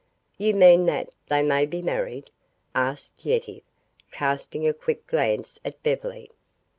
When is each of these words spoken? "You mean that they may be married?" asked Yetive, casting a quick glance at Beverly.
"You 0.39 0.55
mean 0.55 0.87
that 0.87 1.09
they 1.27 1.43
may 1.43 1.67
be 1.67 1.79
married?" 1.83 2.31
asked 2.73 3.23
Yetive, 3.23 3.61
casting 4.11 4.67
a 4.67 4.73
quick 4.73 5.05
glance 5.05 5.59
at 5.63 5.83
Beverly. 5.83 6.31